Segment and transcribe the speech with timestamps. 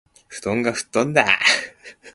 [0.27, 1.39] 布団が吹っ飛んだあ